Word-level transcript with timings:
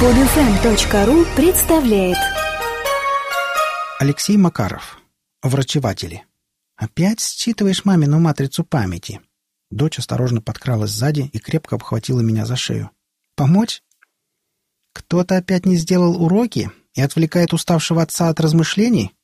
Подфм.ру 0.00 1.24
представляет 1.36 2.18
Алексей 4.00 4.36
Макаров. 4.36 4.98
Врачеватели. 5.40 6.24
Опять 6.74 7.20
считываешь 7.20 7.84
мамину 7.84 8.18
матрицу 8.18 8.64
памяти. 8.64 9.20
Дочь 9.70 10.00
осторожно 10.00 10.40
подкралась 10.40 10.90
сзади 10.90 11.30
и 11.32 11.38
крепко 11.38 11.76
обхватила 11.76 12.20
меня 12.22 12.44
за 12.44 12.56
шею. 12.56 12.90
Помочь? 13.36 13.84
Кто-то 14.92 15.36
опять 15.36 15.64
не 15.64 15.76
сделал 15.76 16.20
уроки 16.20 16.72
и 16.94 17.00
отвлекает 17.00 17.52
уставшего 17.52 18.02
отца 18.02 18.30
от 18.30 18.40
размышлений? 18.40 19.14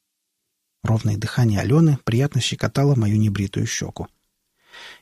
Ровное 0.84 1.16
дыхание 1.16 1.60
Алены 1.60 1.98
приятно 2.04 2.40
щекотало 2.40 2.94
мою 2.94 3.16
небритую 3.18 3.66
щеку. 3.66 4.06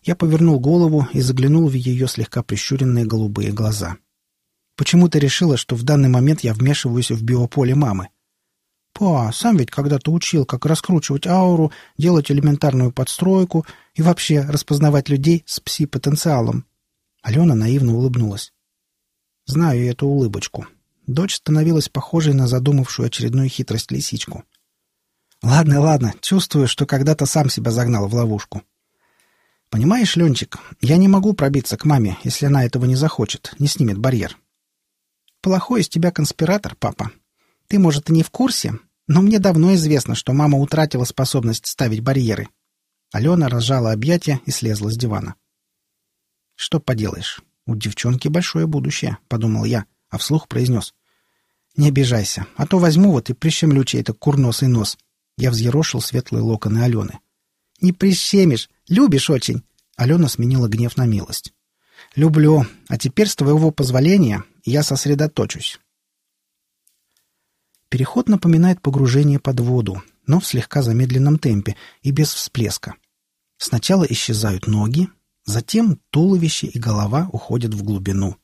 Я 0.02 0.16
повернул 0.16 0.58
голову 0.58 1.06
и 1.12 1.20
заглянул 1.20 1.68
в 1.68 1.74
ее 1.74 2.08
слегка 2.08 2.42
прищуренные 2.42 3.04
голубые 3.04 3.52
глаза. 3.52 3.98
Почему-то 4.78 5.18
решила, 5.18 5.56
что 5.56 5.74
в 5.74 5.82
данный 5.82 6.08
момент 6.08 6.42
я 6.42 6.54
вмешиваюсь 6.54 7.10
в 7.10 7.20
биополе 7.24 7.74
мамы. 7.74 8.10
«Па, 8.92 9.32
сам 9.32 9.56
ведь 9.56 9.72
когда-то 9.72 10.12
учил, 10.12 10.46
как 10.46 10.66
раскручивать 10.66 11.26
ауру, 11.26 11.72
делать 11.98 12.30
элементарную 12.30 12.92
подстройку 12.92 13.66
и 13.94 14.02
вообще 14.02 14.42
распознавать 14.42 15.08
людей 15.08 15.42
с 15.46 15.58
пси-потенциалом». 15.58 16.64
Алена 17.22 17.56
наивно 17.56 17.96
улыбнулась. 17.96 18.52
Знаю 19.46 19.84
эту 19.84 20.06
улыбочку. 20.06 20.68
Дочь 21.08 21.34
становилась 21.34 21.88
похожей 21.88 22.34
на 22.34 22.46
задумавшую 22.46 23.08
очередную 23.08 23.48
хитрость 23.48 23.90
лисичку. 23.90 24.44
Ладно, 25.42 25.80
ладно, 25.80 26.14
чувствую, 26.20 26.68
что 26.68 26.86
когда-то 26.86 27.26
сам 27.26 27.50
себя 27.50 27.72
загнал 27.72 28.06
в 28.06 28.14
ловушку. 28.14 28.62
Понимаешь, 29.70 30.14
Ленчик, 30.14 30.56
я 30.80 30.98
не 30.98 31.08
могу 31.08 31.32
пробиться 31.32 31.76
к 31.76 31.84
маме, 31.84 32.16
если 32.22 32.46
она 32.46 32.64
этого 32.64 32.84
не 32.84 32.94
захочет, 32.94 33.54
не 33.58 33.66
снимет 33.66 33.98
барьер. 33.98 34.36
Плохой 35.48 35.80
из 35.80 35.88
тебя 35.88 36.10
конспиратор, 36.10 36.76
папа. 36.78 37.10
Ты, 37.68 37.78
может, 37.78 38.10
и 38.10 38.12
не 38.12 38.22
в 38.22 38.28
курсе, 38.28 38.78
но 39.06 39.22
мне 39.22 39.38
давно 39.38 39.74
известно, 39.76 40.14
что 40.14 40.34
мама 40.34 40.58
утратила 40.58 41.04
способность 41.04 41.66
ставить 41.66 42.02
барьеры. 42.02 42.50
Алена 43.12 43.48
разжала 43.48 43.92
объятия 43.92 44.42
и 44.44 44.50
слезла 44.50 44.90
с 44.90 44.96
дивана. 44.98 45.36
Что 46.54 46.80
поделаешь, 46.80 47.40
у 47.64 47.74
девчонки 47.76 48.28
большое 48.28 48.66
будущее, 48.66 49.16
подумал 49.26 49.64
я, 49.64 49.86
а 50.10 50.18
вслух 50.18 50.48
произнес. 50.48 50.92
Не 51.78 51.88
обижайся, 51.88 52.46
а 52.56 52.66
то 52.66 52.78
возьму 52.78 53.12
вот 53.12 53.30
и 53.30 53.32
прищемлю 53.32 53.84
чей-то 53.84 54.12
курносый 54.12 54.68
нос. 54.68 54.98
Я 55.38 55.50
взъерошил 55.50 56.02
светлые 56.02 56.42
локоны 56.42 56.80
Алены. 56.82 57.20
«Не 57.80 57.94
прищемишь! 57.94 58.68
Любишь 58.86 59.30
очень!» 59.30 59.62
Алена 59.96 60.28
сменила 60.28 60.68
гнев 60.68 60.98
на 60.98 61.06
милость. 61.06 61.54
«Люблю. 62.14 62.66
А 62.88 62.98
теперь, 62.98 63.28
с 63.28 63.36
твоего 63.36 63.70
позволения, 63.70 64.44
я 64.64 64.82
сосредоточусь». 64.82 65.78
Переход 67.88 68.28
напоминает 68.28 68.82
погружение 68.82 69.38
под 69.38 69.60
воду, 69.60 70.02
но 70.26 70.40
в 70.40 70.46
слегка 70.46 70.82
замедленном 70.82 71.38
темпе 71.38 71.76
и 72.02 72.10
без 72.10 72.32
всплеска. 72.32 72.94
Сначала 73.56 74.04
исчезают 74.04 74.66
ноги, 74.66 75.08
затем 75.44 75.98
туловище 76.10 76.66
и 76.66 76.78
голова 76.78 77.28
уходят 77.32 77.72
в 77.72 77.82
глубину. 77.82 78.36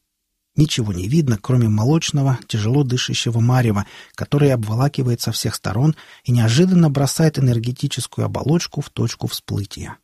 Ничего 0.56 0.92
не 0.92 1.08
видно, 1.08 1.36
кроме 1.36 1.68
молочного, 1.68 2.38
тяжело 2.46 2.84
дышащего 2.84 3.40
марева, 3.40 3.86
которое 4.14 4.54
обволакивает 4.54 5.20
со 5.20 5.32
всех 5.32 5.54
сторон 5.56 5.96
и 6.22 6.32
неожиданно 6.32 6.90
бросает 6.90 7.38
энергетическую 7.38 8.24
оболочку 8.24 8.80
в 8.80 8.88
точку 8.88 9.26
всплытия. 9.26 9.98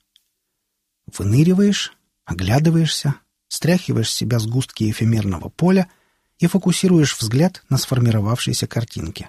Выныриваешь, 1.17 1.93
оглядываешься, 2.25 3.15
стряхиваешь 3.51 4.11
с 4.11 4.15
себя 4.15 4.39
сгустки 4.39 4.91
эфемерного 4.91 5.51
поля 5.51 5.91
и 6.39 6.47
фокусируешь 6.47 7.19
взгляд 7.19 7.63
на 7.69 7.77
сформировавшейся 7.77 8.67
картинке. 8.67 9.29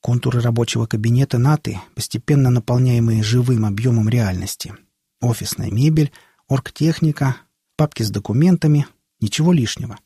Контуры 0.00 0.40
рабочего 0.40 0.86
кабинета 0.86 1.38
НАТО, 1.38 1.80
постепенно 1.94 2.50
наполняемые 2.50 3.22
живым 3.22 3.64
объемом 3.64 4.08
реальности. 4.08 4.74
Офисная 5.20 5.70
мебель, 5.70 6.10
оргтехника, 6.48 7.36
папки 7.76 8.02
с 8.02 8.10
документами— 8.10 8.88
Ничего 9.22 9.52
лишнего. 9.52 10.00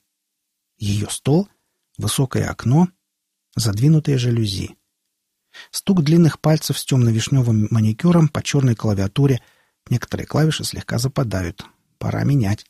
Ее 0.77 1.09
стол, 1.09 1.49
высокое 1.97 2.51
окно, 2.51 2.89
задвинутые 3.57 4.19
жалюзи. 4.19 4.77
Стук 5.71 6.03
длинных 6.03 6.39
пальцев 6.39 6.79
с 6.79 6.85
темно-вишневым 6.85 7.67
маникюром 7.71 8.29
по 8.29 8.43
черной 8.43 8.75
клавиатуре. 8.75 9.41
Некоторые 9.89 10.27
клавиши 10.27 10.65
слегка 10.65 10.99
западают. 10.99 11.65
Пора 11.99 12.25
менять. 12.25 12.67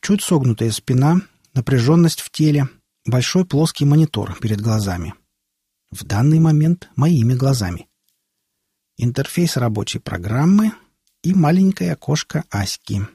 Чуть 0.00 0.22
согнутая 0.22 0.70
спина, 0.70 1.20
напряженность 1.54 2.20
в 2.20 2.30
теле, 2.30 2.68
большой 3.04 3.44
плоский 3.44 3.84
монитор 3.84 4.38
перед 4.40 4.60
глазами. 4.60 5.14
В 5.90 6.04
данный 6.04 6.40
момент 6.40 6.88
моими 6.96 7.34
глазами. 7.34 7.88
Интерфейс 8.96 9.56
рабочей 9.56 9.98
программы 9.98 10.72
и 11.22 11.34
маленькое 11.34 11.92
окошко 11.92 12.44
Аськи 12.50 13.06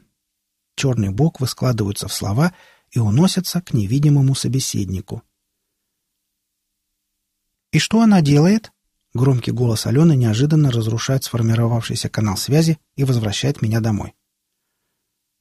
черный 0.82 1.09
буквы 1.09 1.46
складываются 1.46 2.08
в 2.08 2.14
слова 2.14 2.56
и 2.90 2.98
уносятся 2.98 3.62
к 3.62 3.72
невидимому 3.72 4.34
собеседнику. 4.34 5.22
«И 7.72 7.78
что 7.78 8.02
она 8.02 8.22
делает?» 8.22 8.72
Громкий 9.14 9.52
голос 9.52 9.86
Алены 9.86 10.16
неожиданно 10.16 10.72
разрушает 10.72 11.24
сформировавшийся 11.24 12.09
канал 12.09 12.36
связи 12.36 12.80
и 12.96 13.03
возвращает 13.03 13.62
меня 13.62 13.80
домой. 13.80 14.16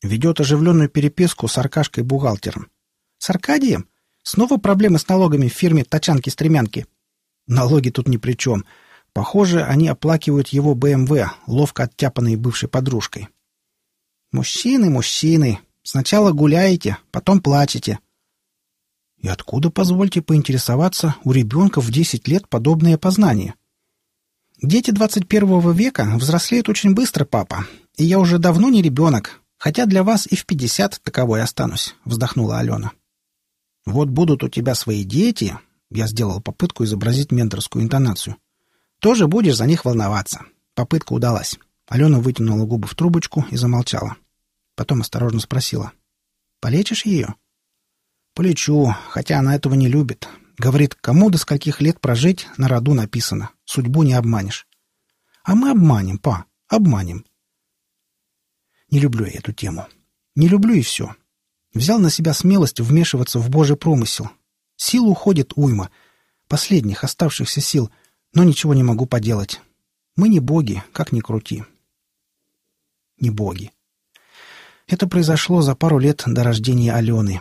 Ведет 0.03 0.41
оживленную 0.41 0.89
переписку 0.89 1.47
с 1.47 1.59
Аркашкой-бухгалтером. 1.59 2.69
«С 3.19 3.29
Аркадием? 3.31 3.89
Снова 4.23 4.57
проблемы 4.57 4.99
с 4.99 5.07
налогами 5.09 5.49
в 5.49 5.53
фирме 5.53 5.85
«Тачанки-стремянки»?» 5.85 6.87
«Налоги 7.47 7.91
тут 7.91 8.09
ни 8.09 8.17
при 8.17 8.33
чем. 8.33 8.65
Похоже, 9.13 9.63
они 9.65 9.89
оплакивают 9.89 10.49
его 10.49 10.75
БМВ, 10.75 11.11
ловко 11.47 11.85
оттяпанной 11.85 12.37
бывшей 12.37 12.69
подружкой. 12.69 13.29
Мужчины, 14.33 14.89
мужчины. 14.91 15.59
Сначала 15.83 16.31
гуляете, 16.31 16.99
потом 17.11 17.43
плачете. 17.43 17.99
И 19.19 19.29
откуда, 19.29 19.71
позвольте 19.71 20.23
поинтересоваться, 20.23 21.17
у 21.25 21.33
ребенка 21.33 21.81
в 21.81 21.91
десять 21.91 22.29
лет 22.29 22.49
подобные 22.49 22.97
познания? 22.97 23.55
Дети 24.63 24.93
двадцать 24.93 25.27
первого 25.27 25.73
века 25.73 26.05
взрослеют 26.17 26.69
очень 26.69 26.95
быстро, 26.95 27.25
папа. 27.25 27.67
И 27.97 28.05
я 28.05 28.19
уже 28.19 28.39
давно 28.39 28.71
не 28.71 28.83
ребенок, 28.83 29.41
хотя 29.61 29.85
для 29.85 30.03
вас 30.03 30.27
и 30.27 30.35
в 30.35 30.47
пятьдесят 30.47 31.01
таковой 31.03 31.43
останусь, 31.43 31.95
вздохнула 32.07 32.59
Алена. 32.59 32.93
Вот 33.85 34.09
будут 34.09 34.43
у 34.43 34.49
тебя 34.49 34.75
свои 34.75 35.05
дети, 35.05 35.57
я 35.91 36.07
сделал 36.07 36.41
попытку 36.41 36.85
изобразить 36.85 37.31
менторскую 37.31 37.85
интонацию. 37.85 38.37
Тоже 39.01 39.27
будешь 39.27 39.57
за 39.57 39.67
них 39.67 39.85
волноваться. 39.85 40.43
Попытка 40.75 41.13
удалась. 41.13 41.59
Алена 41.87 42.21
вытянула 42.21 42.65
губы 42.65 42.89
в 42.89 42.95
трубочку 42.95 43.45
и 43.51 43.57
замолчала. 43.57 44.17
Потом 44.77 45.03
осторожно 45.03 45.41
спросила. 45.41 45.93
«Полечишь 46.61 47.05
ее?» 47.05 47.35
«Полечу, 48.35 48.95
хотя 49.11 49.41
она 49.41 49.55
этого 49.57 49.75
не 49.75 49.89
любит. 49.89 50.29
Говорит, 50.57 50.95
кому 50.95 51.29
до 51.29 51.37
скольких 51.37 51.81
лет 51.81 52.01
прожить, 52.01 52.47
на 52.57 52.69
роду 52.69 52.95
написано. 52.95 53.51
Судьбу 53.65 54.05
не 54.05 54.15
обманешь». 54.15 54.67
«А 55.45 55.55
мы 55.55 55.71
обманем, 55.71 56.19
па, 56.19 56.45
обманем». 56.69 57.25
Не 58.91 59.01
люблю 59.01 59.27
я 59.27 59.33
эту 59.33 59.53
тему. 59.53 59.87
Не 60.35 60.49
люблю 60.49 60.75
и 60.75 60.83
все. 60.83 61.15
Взял 61.75 61.99
на 61.99 62.11
себя 62.11 62.35
смелость 62.35 62.81
вмешиваться 62.81 63.39
в 63.39 63.51
Божий 63.51 63.77
промысел. 63.77 64.31
Сил 64.77 65.09
уходит 65.09 65.53
уйма. 65.57 65.91
Последних 66.49 67.05
оставшихся 67.05 67.61
сил, 67.61 67.91
но 68.35 68.45
ничего 68.45 68.75
не 68.75 68.83
могу 68.83 69.07
поделать. 69.07 69.61
Мы 70.17 70.29
не 70.29 70.41
боги, 70.41 70.83
как 70.93 71.13
ни 71.13 71.21
крути 71.21 71.65
не 73.21 73.31
боги. 73.31 73.71
Это 74.87 75.07
произошло 75.07 75.63
за 75.63 75.77
пару 75.77 75.99
лет 75.99 76.23
до 76.27 76.43
рождения 76.43 76.93
Алены. 76.93 77.41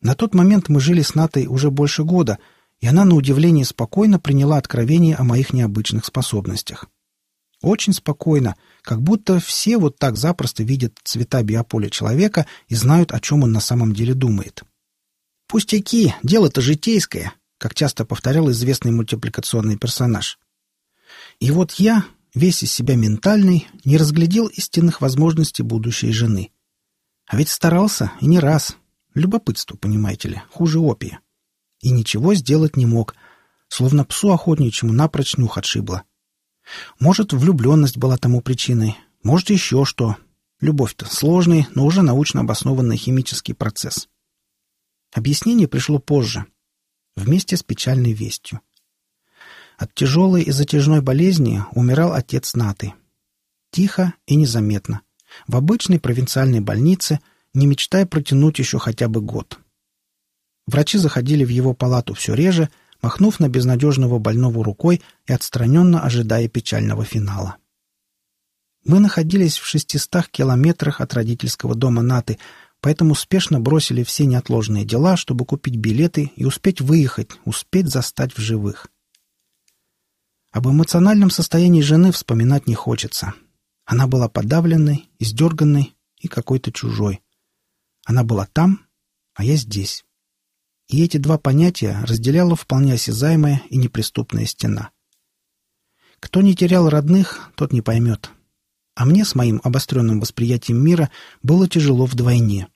На 0.00 0.14
тот 0.14 0.34
момент 0.34 0.68
мы 0.68 0.78
жили 0.78 1.02
с 1.02 1.14
Натой 1.14 1.46
уже 1.46 1.70
больше 1.70 2.04
года, 2.04 2.38
и 2.78 2.86
она, 2.86 3.04
на 3.04 3.14
удивление, 3.14 3.64
спокойно 3.64 4.20
приняла 4.20 4.58
откровение 4.58 5.16
о 5.16 5.24
моих 5.24 5.52
необычных 5.52 6.04
способностях. 6.04 6.86
Очень 7.66 7.94
спокойно, 7.94 8.54
как 8.82 9.02
будто 9.02 9.40
все 9.40 9.76
вот 9.76 9.98
так 9.98 10.16
запросто 10.16 10.62
видят 10.62 11.00
цвета 11.02 11.42
биополя 11.42 11.90
человека 11.90 12.46
и 12.68 12.76
знают, 12.76 13.10
о 13.10 13.18
чем 13.18 13.42
он 13.42 13.50
на 13.50 13.58
самом 13.58 13.92
деле 13.92 14.14
думает. 14.14 14.62
«Пустяки, 15.48 16.14
дело-то 16.22 16.60
житейское», 16.60 17.32
как 17.58 17.74
часто 17.74 18.04
повторял 18.04 18.48
известный 18.52 18.92
мультипликационный 18.92 19.76
персонаж. 19.76 20.38
И 21.40 21.50
вот 21.50 21.72
я, 21.72 22.04
весь 22.36 22.62
из 22.62 22.72
себя 22.72 22.94
ментальный, 22.94 23.66
не 23.84 23.96
разглядел 23.96 24.46
истинных 24.46 25.00
возможностей 25.00 25.64
будущей 25.64 26.12
жены. 26.12 26.52
А 27.26 27.36
ведь 27.36 27.48
старался, 27.48 28.12
и 28.20 28.26
не 28.26 28.38
раз. 28.38 28.76
Любопытство, 29.12 29.76
понимаете 29.76 30.28
ли, 30.28 30.42
хуже 30.52 30.78
опия. 30.78 31.18
И 31.80 31.90
ничего 31.90 32.32
сделать 32.34 32.76
не 32.76 32.86
мог, 32.86 33.16
словно 33.66 34.04
псу 34.04 34.30
охотничьему 34.30 34.92
напрочь 34.92 35.36
нюх 35.36 35.58
отшибло. 35.58 36.04
Может, 36.98 37.32
влюбленность 37.32 37.96
была 37.96 38.16
тому 38.16 38.40
причиной, 38.40 38.96
может, 39.22 39.50
еще 39.50 39.84
что. 39.84 40.16
Любовь-то 40.60 41.04
сложный, 41.04 41.66
но 41.74 41.84
уже 41.84 42.02
научно 42.02 42.40
обоснованный 42.40 42.96
химический 42.96 43.54
процесс. 43.54 44.08
Объяснение 45.12 45.68
пришло 45.68 45.98
позже, 45.98 46.46
вместе 47.14 47.56
с 47.56 47.62
печальной 47.62 48.12
вестью. 48.12 48.60
От 49.76 49.94
тяжелой 49.94 50.42
и 50.42 50.50
затяжной 50.50 51.02
болезни 51.02 51.62
умирал 51.72 52.14
отец 52.14 52.54
Наты. 52.54 52.94
Тихо 53.70 54.14
и 54.26 54.36
незаметно. 54.36 55.02
В 55.46 55.56
обычной 55.56 56.00
провинциальной 56.00 56.60
больнице, 56.60 57.20
не 57.52 57.66
мечтая 57.66 58.06
протянуть 58.06 58.58
еще 58.58 58.78
хотя 58.78 59.08
бы 59.08 59.20
год. 59.20 59.58
Врачи 60.66 60.98
заходили 60.98 61.44
в 61.44 61.48
его 61.48 61.74
палату 61.74 62.14
все 62.14 62.34
реже, 62.34 62.70
махнув 63.02 63.40
на 63.40 63.48
безнадежного 63.48 64.18
больного 64.18 64.64
рукой 64.64 65.02
и 65.26 65.32
отстраненно 65.32 66.02
ожидая 66.02 66.48
печального 66.48 67.04
финала. 67.04 67.56
Мы 68.84 69.00
находились 69.00 69.58
в 69.58 69.66
шестистах 69.66 70.30
километрах 70.30 71.00
от 71.00 71.12
родительского 71.12 71.74
дома 71.74 72.02
Наты, 72.02 72.38
поэтому 72.80 73.14
спешно 73.14 73.60
бросили 73.60 74.04
все 74.04 74.26
неотложные 74.26 74.84
дела, 74.84 75.16
чтобы 75.16 75.44
купить 75.44 75.76
билеты 75.76 76.30
и 76.36 76.44
успеть 76.44 76.80
выехать, 76.80 77.30
успеть 77.44 77.88
застать 77.88 78.32
в 78.36 78.40
живых. 78.40 78.86
Об 80.56 80.68
эмоциональном 80.68 81.28
состоянии 81.30 81.82
жены 81.82 82.12
вспоминать 82.12 82.66
не 82.66 82.74
хочется. 82.74 83.34
Она 83.84 84.06
была 84.06 84.28
подавленной, 84.28 85.10
издерганной 85.18 85.94
и 86.18 86.28
какой-то 86.28 86.72
чужой. 86.72 87.20
Она 88.06 88.24
была 88.24 88.46
там, 88.46 88.86
а 89.34 89.44
я 89.44 89.56
здесь. 89.56 90.05
И 90.88 91.02
эти 91.02 91.16
два 91.16 91.38
понятия 91.38 92.02
разделяла 92.06 92.54
вполне 92.54 92.94
осязаемая 92.94 93.62
и 93.70 93.76
неприступная 93.76 94.46
стена. 94.46 94.90
Кто 96.20 96.42
не 96.42 96.54
терял 96.54 96.88
родных, 96.88 97.50
тот 97.56 97.72
не 97.72 97.82
поймет. 97.82 98.30
А 98.94 99.04
мне 99.04 99.24
с 99.24 99.34
моим 99.34 99.60
обостренным 99.62 100.20
восприятием 100.20 100.82
мира 100.82 101.10
было 101.42 101.68
тяжело 101.68 102.06
вдвойне. 102.06 102.68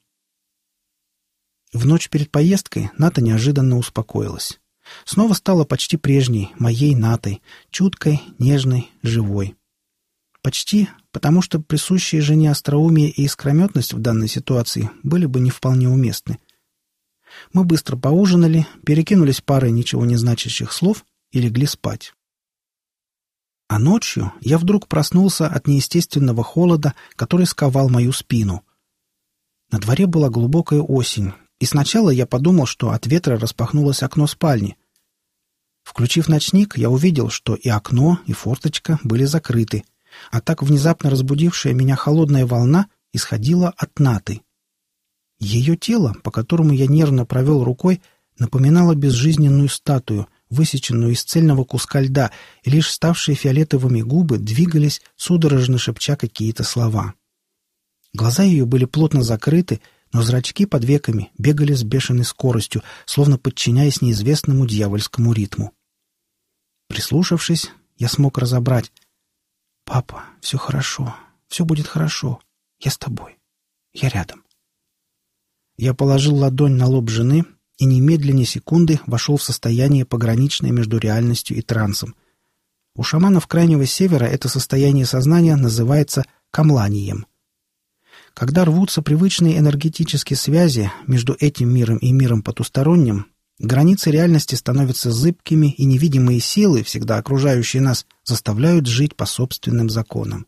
В 1.72 1.86
ночь 1.86 2.08
перед 2.10 2.30
поездкой 2.30 2.90
Ната 2.98 3.22
неожиданно 3.22 3.78
успокоилась. 3.78 4.60
Снова 5.04 5.34
стала 5.34 5.64
почти 5.64 5.96
прежней, 5.96 6.50
моей 6.58 6.96
Натой, 6.96 7.42
чуткой, 7.70 8.20
нежной, 8.38 8.90
живой. 9.02 9.56
Почти, 10.42 10.88
потому 11.12 11.42
что 11.42 11.60
присущие 11.60 12.22
жене 12.22 12.50
остроумие 12.50 13.10
и 13.10 13.24
искрометность 13.24 13.92
в 13.92 14.00
данной 14.00 14.28
ситуации 14.28 14.90
были 15.02 15.26
бы 15.26 15.38
не 15.38 15.50
вполне 15.50 15.88
уместны. 15.88 16.38
Мы 17.52 17.64
быстро 17.64 17.96
поужинали, 17.96 18.66
перекинулись 18.84 19.40
парой 19.40 19.72
ничего 19.72 20.04
не 20.04 20.16
значащих 20.16 20.72
слов 20.72 21.04
и 21.32 21.40
легли 21.40 21.66
спать. 21.66 22.14
А 23.68 23.78
ночью 23.78 24.32
я 24.40 24.58
вдруг 24.58 24.88
проснулся 24.88 25.46
от 25.46 25.68
неестественного 25.68 26.42
холода, 26.42 26.94
который 27.14 27.46
сковал 27.46 27.88
мою 27.88 28.12
спину. 28.12 28.64
На 29.70 29.78
дворе 29.78 30.06
была 30.06 30.28
глубокая 30.28 30.80
осень, 30.80 31.32
и 31.60 31.66
сначала 31.66 32.10
я 32.10 32.26
подумал, 32.26 32.66
что 32.66 32.90
от 32.90 33.06
ветра 33.06 33.38
распахнулось 33.38 34.02
окно 34.02 34.26
спальни. 34.26 34.76
Включив 35.84 36.28
ночник, 36.28 36.76
я 36.76 36.90
увидел, 36.90 37.30
что 37.30 37.54
и 37.54 37.68
окно, 37.68 38.18
и 38.26 38.32
форточка 38.32 38.98
были 39.04 39.24
закрыты, 39.24 39.84
а 40.32 40.40
так 40.40 40.62
внезапно 40.62 41.10
разбудившая 41.10 41.72
меня 41.72 41.94
холодная 41.94 42.46
волна 42.46 42.88
исходила 43.12 43.72
от 43.76 43.98
Наты. 43.98 44.42
Ее 45.40 45.74
тело, 45.76 46.14
по 46.22 46.30
которому 46.30 46.72
я 46.72 46.86
нервно 46.86 47.24
провел 47.24 47.64
рукой, 47.64 48.02
напоминало 48.38 48.94
безжизненную 48.94 49.68
статую, 49.70 50.28
высеченную 50.50 51.12
из 51.12 51.24
цельного 51.24 51.64
куска 51.64 52.00
льда, 52.00 52.30
и 52.62 52.70
лишь 52.70 52.90
ставшие 52.90 53.34
фиолетовыми 53.34 54.02
губы 54.02 54.38
двигались, 54.38 55.00
судорожно 55.16 55.78
шепча 55.78 56.16
какие-то 56.16 56.62
слова. 56.62 57.14
Глаза 58.12 58.42
ее 58.42 58.66
были 58.66 58.84
плотно 58.84 59.22
закрыты, 59.22 59.80
но 60.12 60.22
зрачки 60.22 60.66
под 60.66 60.84
веками 60.84 61.30
бегали 61.38 61.72
с 61.72 61.84
бешеной 61.84 62.24
скоростью, 62.24 62.82
словно 63.06 63.38
подчиняясь 63.38 64.02
неизвестному 64.02 64.66
дьявольскому 64.66 65.32
ритму. 65.32 65.72
Прислушавшись, 66.88 67.70
я 67.96 68.08
смог 68.08 68.36
разобрать. 68.38 68.92
«Папа, 69.84 70.24
все 70.40 70.58
хорошо, 70.58 71.14
все 71.48 71.64
будет 71.64 71.86
хорошо. 71.86 72.40
Я 72.80 72.90
с 72.90 72.98
тобой. 72.98 73.38
Я 73.92 74.08
рядом». 74.08 74.39
Я 75.80 75.94
положил 75.94 76.36
ладонь 76.36 76.74
на 76.74 76.88
лоб 76.88 77.08
жены 77.08 77.46
и 77.78 77.86
немедленно 77.86 78.44
секунды 78.44 79.00
вошел 79.06 79.38
в 79.38 79.42
состояние 79.42 80.04
пограничное 80.04 80.72
между 80.72 80.98
реальностью 80.98 81.56
и 81.56 81.62
трансом. 81.62 82.14
У 82.94 83.02
шаманов 83.02 83.46
Крайнего 83.46 83.86
Севера 83.86 84.26
это 84.26 84.50
состояние 84.50 85.06
сознания 85.06 85.56
называется 85.56 86.26
камланием. 86.50 87.24
Когда 88.34 88.66
рвутся 88.66 89.00
привычные 89.00 89.56
энергетические 89.56 90.36
связи 90.36 90.92
между 91.06 91.34
этим 91.40 91.72
миром 91.72 91.96
и 91.96 92.12
миром 92.12 92.42
потусторонним, 92.42 93.28
границы 93.58 94.10
реальности 94.10 94.56
становятся 94.56 95.10
зыбкими, 95.10 95.72
и 95.72 95.86
невидимые 95.86 96.40
силы, 96.40 96.82
всегда 96.82 97.16
окружающие 97.16 97.80
нас, 97.80 98.04
заставляют 98.22 98.86
жить 98.86 99.16
по 99.16 99.24
собственным 99.24 99.88
законам. 99.88 100.46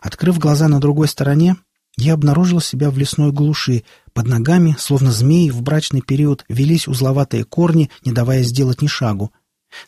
Открыв 0.00 0.38
глаза 0.38 0.68
на 0.68 0.78
другой 0.78 1.08
стороне, 1.08 1.56
я 1.96 2.14
обнаружил 2.14 2.60
себя 2.60 2.90
в 2.90 2.98
лесной 2.98 3.32
глуши. 3.32 3.84
Под 4.12 4.26
ногами, 4.26 4.76
словно 4.78 5.12
змеи, 5.12 5.50
в 5.50 5.62
брачный 5.62 6.02
период 6.02 6.44
велись 6.48 6.88
узловатые 6.88 7.44
корни, 7.44 7.90
не 8.04 8.12
давая 8.12 8.42
сделать 8.42 8.82
ни 8.82 8.86
шагу. 8.86 9.32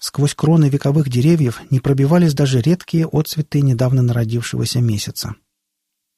Сквозь 0.00 0.34
кроны 0.34 0.68
вековых 0.68 1.08
деревьев 1.08 1.60
не 1.70 1.80
пробивались 1.80 2.34
даже 2.34 2.60
редкие 2.60 3.06
отцветы 3.06 3.60
недавно 3.60 4.02
народившегося 4.02 4.80
месяца. 4.80 5.34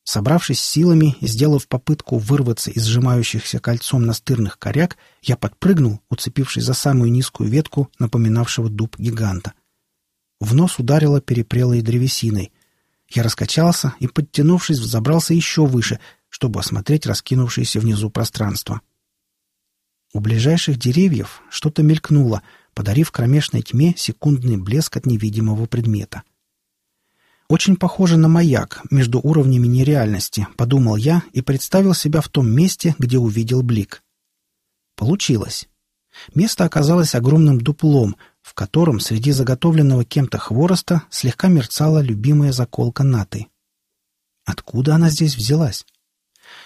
Собравшись 0.05 0.61
силами 0.61 1.17
и 1.21 1.27
сделав 1.27 1.69
попытку 1.69 2.19
вырваться 2.19 2.71
из 2.71 2.85
сжимающихся 2.85 3.61
кольцом 3.61 4.07
настырных 4.07 4.59
коряк, 4.59 4.97
я 5.23 5.37
подпрыгнул, 5.37 6.01
уцепившись 6.09 6.65
за 6.65 6.75
самую 6.75 7.13
низкую 7.13 7.51
ветку, 7.51 7.91
напоминавшего 7.99 8.71
дуб 8.71 8.99
гиганта. 8.99 9.53
В 10.41 10.55
нос 10.55 10.79
ударило 10.79 11.21
перепрелой 11.21 11.83
древесиной. 11.83 12.51
Я 13.11 13.25
раскачался 13.25 13.95
и, 13.99 14.07
подтянувшись, 14.07 14.79
взобрался 14.79 15.35
еще 15.35 15.67
выше, 15.67 15.99
чтобы 16.29 16.61
осмотреть 16.61 17.07
раскинувшееся 17.07 17.81
внизу 17.81 18.09
пространство. 18.09 18.81
У 20.13 20.21
ближайших 20.21 20.79
деревьев 20.79 21.43
что-то 21.51 21.83
мелькнуло, 21.83 22.43
подарив 22.73 23.11
кромешной 23.11 23.63
тьме 23.63 23.95
секундный 23.97 24.57
блеск 24.57 24.97
от 24.97 25.07
невидимого 25.07 25.67
предмета. 25.67 26.23
Очень 27.49 27.75
похоже 27.75 28.17
на 28.17 28.29
маяк 28.29 28.81
между 28.93 29.19
уровнями 29.19 29.67
нереальности, 29.67 30.47
подумал 30.57 30.95
я 30.95 31.25
и 31.33 31.43
представил 31.43 31.95
себя 31.95 32.21
в 32.21 32.29
том 32.29 32.49
месте, 32.49 32.95
где 32.99 33.19
увидел 33.19 33.63
блик. 33.63 34.05
Получилось. 34.95 35.69
Место 36.35 36.65
оказалось 36.65 37.17
огромным 37.17 37.61
дуплом, 37.61 38.17
в 38.51 38.55
котором 38.55 38.99
среди 38.99 39.31
заготовленного 39.31 40.05
кем-то 40.05 40.37
хвороста 40.39 41.05
слегка 41.09 41.47
мерцала 41.47 42.03
любимая 42.03 42.51
заколка 42.51 43.05
наты. 43.05 43.47
Откуда 44.45 44.97
она 44.97 45.09
здесь 45.09 45.37
взялась? 45.37 45.87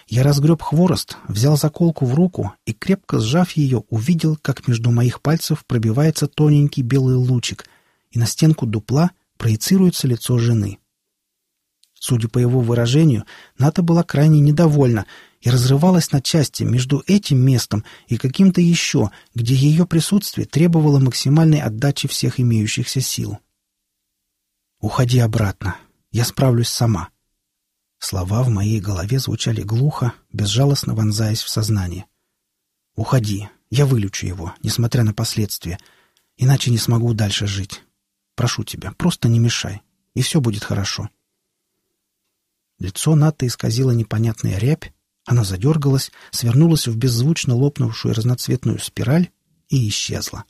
Я 0.07 0.23
разгреб 0.23 0.63
хворост, 0.63 1.19
взял 1.29 1.59
заколку 1.59 2.07
в 2.07 2.15
руку 2.15 2.55
и, 2.65 2.73
крепко 2.73 3.21
сжав 3.21 3.53
ее, 3.53 3.85
увидел, 3.91 4.39
как 4.41 4.67
между 4.67 4.91
моих 4.91 5.21
пальцев 5.21 5.67
пробивается 5.67 6.27
тоненький 6.27 6.81
белый 6.81 7.17
лучик, 7.17 7.67
и 8.11 8.19
на 8.19 8.25
стенку 8.25 8.65
дупла— 8.65 9.11
проецируется 9.37 10.09
лицо 10.09 10.39
жены. 10.39 10.79
Судя 12.07 12.29
по 12.29 12.37
его 12.37 12.61
выражению, 12.61 13.25
Ната 13.57 13.81
была 13.81 14.03
крайне 14.03 14.39
недовольна 14.39 15.07
и 15.41 15.49
разрывалась 15.49 16.13
на 16.13 16.21
части 16.21 16.63
между 16.63 17.03
этим 17.07 17.39
местом 17.39 17.83
и 18.09 18.19
каким-то 18.19 18.61
еще, 18.61 19.11
где 19.35 19.55
ее 19.55 19.87
присутствие 19.87 20.47
требовало 20.47 20.99
максимальной 20.99 21.63
отдачи 21.63 22.07
всех 22.07 22.39
имеющихся 22.39 23.01
сил. 23.01 23.39
«Уходи 24.81 25.19
обратно. 25.19 25.79
Я 26.11 26.27
справлюсь 26.27 26.69
сама». 26.69 27.09
Слова 27.99 28.43
в 28.43 28.51
моей 28.51 28.83
голове 28.83 29.19
звучали 29.19 29.63
глухо, 29.63 30.13
безжалостно 30.31 30.95
вонзаясь 30.95 31.43
в 31.43 31.49
сознание. 31.49 32.05
«Уходи. 32.97 33.49
Я 33.71 33.87
вылечу 33.87 34.27
его, 34.27 34.53
несмотря 34.63 35.05
на 35.05 35.15
последствия, 35.15 35.79
иначе 36.37 36.71
не 36.71 36.77
смогу 36.77 37.15
дальше 37.15 37.47
жить. 37.47 37.83
Прошу 38.35 38.63
тебя, 38.63 38.93
просто 38.93 39.31
не 39.31 39.39
мешай, 39.39 39.81
и 40.13 40.21
все 40.21 40.43
будет 40.43 40.65
хорошо. 40.65 41.09
Лицо 42.79 43.15
Наты 43.15 43.47
исказило 43.47 43.93
непонятная 43.93 44.59
рябь, 44.59 44.93
она 45.25 45.45
задергалась, 45.45 46.13
свернулась 46.31 46.87
в 46.87 46.97
беззвучно 46.97 47.55
лопнувшую 47.55 48.15
разноцветную 48.15 48.79
спираль 48.79 49.31
и 49.69 49.89
исчезла. 49.89 50.45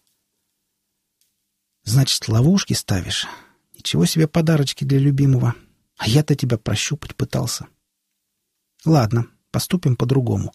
«Значит, 1.85 2.28
ловушки 2.28 2.73
ставишь? 2.73 3.26
Ничего 3.75 4.07
себе 4.07 4.26
подарочки 4.26 4.85
для 4.85 4.99
любимого. 4.99 5.54
А 5.97 6.09
я-то 6.09 6.35
тебя 6.35 6.59
прощупать 6.59 7.14
пытался». 7.14 7.66
«Ладно, 8.85 9.26
поступим 9.50 9.97
по-другому». 9.97 10.52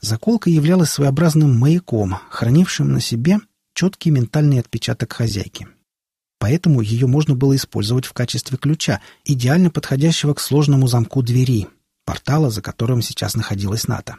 Заколка 0.00 0.48
являлась 0.48 0.90
своеобразным 0.90 1.56
маяком, 1.56 2.16
хранившим 2.30 2.92
на 2.92 3.00
себе 3.00 3.40
четкий 3.74 4.10
ментальный 4.10 4.58
отпечаток 4.58 5.12
хозяйки 5.12 5.68
поэтому 6.42 6.80
ее 6.80 7.06
можно 7.06 7.36
было 7.36 7.54
использовать 7.54 8.04
в 8.04 8.12
качестве 8.12 8.58
ключа, 8.58 9.00
идеально 9.24 9.70
подходящего 9.70 10.34
к 10.34 10.40
сложному 10.40 10.88
замку 10.88 11.22
двери, 11.22 11.68
портала, 12.04 12.50
за 12.50 12.60
которым 12.60 13.00
сейчас 13.00 13.36
находилась 13.36 13.86
НАТО. 13.86 14.16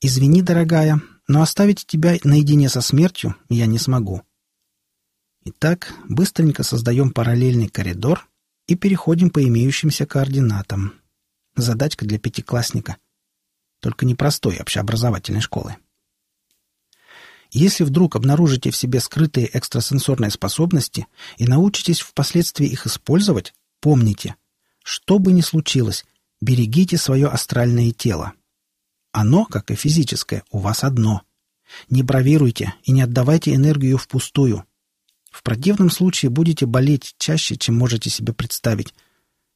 «Извини, 0.00 0.42
дорогая, 0.42 1.02
но 1.26 1.42
оставить 1.42 1.84
тебя 1.86 2.14
наедине 2.22 2.68
со 2.68 2.80
смертью 2.82 3.34
я 3.48 3.66
не 3.66 3.80
смогу». 3.80 4.22
Итак, 5.44 5.92
быстренько 6.08 6.62
создаем 6.62 7.10
параллельный 7.10 7.66
коридор 7.66 8.28
и 8.68 8.76
переходим 8.76 9.30
по 9.30 9.42
имеющимся 9.42 10.06
координатам. 10.06 10.92
Задачка 11.56 12.06
для 12.06 12.20
пятиклассника. 12.20 12.96
Только 13.80 14.06
не 14.06 14.14
простой 14.14 14.58
общеобразовательной 14.58 15.40
школы. 15.40 15.78
Если 17.50 17.84
вдруг 17.84 18.16
обнаружите 18.16 18.70
в 18.70 18.76
себе 18.76 19.00
скрытые 19.00 19.46
экстрасенсорные 19.46 20.30
способности 20.30 21.06
и 21.38 21.46
научитесь 21.46 22.00
впоследствии 22.00 22.66
их 22.66 22.86
использовать, 22.86 23.54
помните, 23.80 24.36
что 24.82 25.18
бы 25.18 25.32
ни 25.32 25.40
случилось, 25.40 26.04
берегите 26.40 26.98
свое 26.98 27.28
астральное 27.28 27.90
тело. 27.92 28.34
Оно, 29.12 29.46
как 29.46 29.70
и 29.70 29.74
физическое, 29.74 30.44
у 30.50 30.58
вас 30.58 30.84
одно. 30.84 31.22
Не 31.90 32.02
бравируйте 32.02 32.74
и 32.82 32.92
не 32.92 33.02
отдавайте 33.02 33.54
энергию 33.54 33.98
впустую. 33.98 34.64
В 35.30 35.42
противном 35.42 35.90
случае 35.90 36.30
будете 36.30 36.66
болеть 36.66 37.14
чаще, 37.18 37.56
чем 37.56 37.76
можете 37.76 38.10
себе 38.10 38.32
представить. 38.32 38.94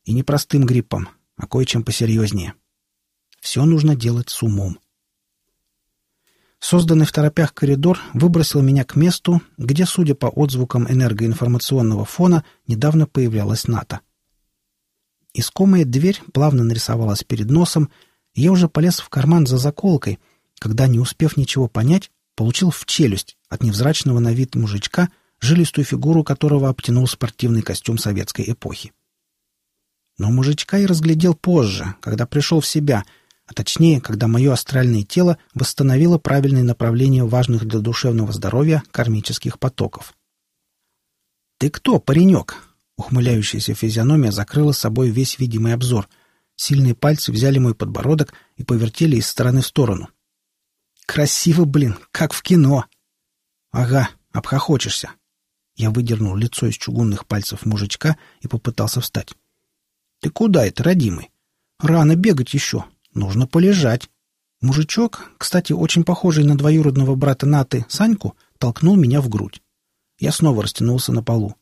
И 0.04 0.12
не 0.12 0.22
простым 0.22 0.64
гриппом, 0.64 1.08
а 1.37 1.46
кое-чем 1.46 1.84
посерьезнее. 1.84 2.54
Все 3.40 3.64
нужно 3.64 3.96
делать 3.96 4.30
с 4.30 4.42
умом. 4.42 4.78
Созданный 6.62 7.07
в 7.07 7.11
торопях 7.11 7.54
коридор 7.54 7.99
выбросил 8.14 8.62
меня 8.62 8.85
к 8.85 8.95
месту, 8.95 9.42
где, 9.59 9.85
судя 9.85 10.14
по 10.14 10.28
отзвукам 10.28 10.87
энергоинформационного 10.88 12.04
фона, 12.04 12.45
недавно 12.69 13.09
появлялась 13.09 13.66
НАТО. 13.66 13.99
Искомая 15.35 15.85
дверь 15.85 16.23
плавно 16.33 16.62
нарисовалась 16.62 17.25
перед 17.25 17.50
носом, 17.50 17.90
и 18.35 18.42
я 18.42 18.52
уже 18.52 18.69
полез 18.69 19.00
в 19.00 19.09
карман 19.09 19.45
за 19.45 19.59
заколкой, 19.59 20.21
когда, 20.61 20.87
не 20.87 21.00
успев 21.00 21.37
ничего 21.37 21.66
понять, 21.66 22.12
получил 22.37 22.71
в 22.71 22.87
челюсть 22.87 23.37
от 23.49 23.64
невзрачного 23.64 24.21
на 24.21 24.33
вид 24.33 24.54
мужичка, 24.54 25.11
жилистую 25.40 25.85
фигуру 25.85 26.23
которого 26.23 26.69
обтянул 26.69 27.09
спортивный 27.09 27.62
костюм 27.62 27.99
советской 27.99 28.52
эпохи. 28.52 28.92
Но 30.16 30.31
мужичка 30.31 30.76
я 30.76 30.87
разглядел 30.87 31.35
позже, 31.35 31.97
когда 32.00 32.25
пришел 32.25 32.61
в 32.61 32.66
себя— 32.69 33.02
а 33.52 33.54
точнее, 33.54 34.00
когда 34.00 34.28
мое 34.28 34.50
астральное 34.50 35.02
тело 35.02 35.37
восстановило 35.52 36.16
правильное 36.16 36.62
направление 36.62 37.26
важных 37.26 37.66
для 37.66 37.80
душевного 37.80 38.32
здоровья 38.32 38.82
кармических 38.90 39.59
потоков. 39.59 40.14
«Ты 41.59 41.68
кто, 41.68 41.99
паренек?» 41.99 42.56
Ухмыляющаяся 42.97 43.75
физиономия 43.75 44.30
закрыла 44.30 44.73
собой 44.73 45.11
весь 45.11 45.38
видимый 45.38 45.75
обзор. 45.75 46.09
Сильные 46.56 46.94
пальцы 46.94 47.30
взяли 47.30 47.59
мой 47.59 47.75
подбородок 47.75 48.32
и 48.56 48.64
повертели 48.64 49.16
из 49.16 49.26
стороны 49.26 49.61
в 49.61 49.66
сторону. 49.66 50.09
«Красиво, 51.04 51.66
блин, 51.66 51.99
как 52.11 52.32
в 52.32 52.42
кино!» 52.42 52.87
«Ага, 53.71 54.09
обхохочешься!» 54.32 55.11
Я 55.76 55.90
выдернул 55.90 56.37
лицо 56.37 56.68
из 56.68 56.76
чугунных 56.76 57.26
пальцев 57.26 57.66
мужичка 57.66 58.16
и 58.40 58.49
попытался 58.49 59.02
встать. 59.02 59.35
«Ты 60.21 60.30
куда 60.30 60.64
это, 60.64 60.82
родимый? 60.82 61.30
Рано 61.78 62.16
бегать 62.16 62.54
еще, 62.54 62.87
Нужно 63.14 63.47
полежать. 63.47 64.09
Мужичок, 64.61 65.33
кстати, 65.38 65.73
очень 65.73 66.04
похожий 66.04 66.45
на 66.45 66.57
двоюродного 66.57 67.14
брата 67.14 67.47
Наты, 67.47 67.85
Саньку, 67.88 68.37
толкнул 68.59 68.97
меня 68.97 69.21
в 69.21 69.28
грудь. 69.28 69.61
Я 70.19 70.33
снова 70.33 70.62
растянулся 70.62 71.12
на 71.12 71.23
полу. 71.23 71.57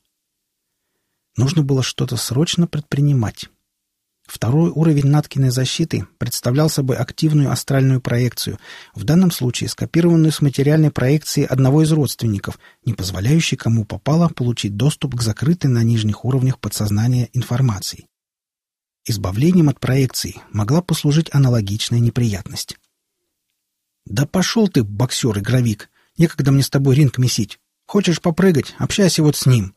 Нужно 1.36 1.62
было 1.62 1.82
что-то 1.82 2.16
срочно 2.16 2.66
предпринимать. 2.66 3.48
Второй 4.26 4.70
уровень 4.70 5.06
Наткиной 5.06 5.50
защиты 5.50 6.06
представлял 6.18 6.70
собой 6.70 6.96
активную 6.96 7.50
астральную 7.50 8.00
проекцию, 8.00 8.58
в 8.94 9.02
данном 9.02 9.32
случае 9.32 9.68
скопированную 9.68 10.30
с 10.30 10.40
материальной 10.40 10.92
проекции 10.92 11.44
одного 11.44 11.82
из 11.82 11.90
родственников, 11.90 12.60
не 12.84 12.94
позволяющей 12.94 13.56
кому 13.56 13.84
попало 13.84 14.28
получить 14.28 14.76
доступ 14.76 15.16
к 15.16 15.22
закрытой 15.22 15.66
на 15.66 15.82
нижних 15.82 16.24
уровнях 16.24 16.60
подсознания 16.60 17.28
информации. 17.32 18.06
Избавлением 19.06 19.70
от 19.70 19.80
проекций 19.80 20.42
могла 20.52 20.82
послужить 20.82 21.32
аналогичная 21.32 22.00
неприятность. 22.00 22.76
«Да 24.04 24.26
пошел 24.26 24.68
ты, 24.68 24.84
боксер-игровик! 24.84 25.90
Некогда 26.18 26.52
мне 26.52 26.62
с 26.62 26.68
тобой 26.68 26.96
ринг 26.96 27.16
месить. 27.16 27.60
Хочешь 27.86 28.20
попрыгать? 28.20 28.74
Общайся 28.78 29.22
вот 29.22 29.36
с 29.36 29.46
ним!» 29.46 29.74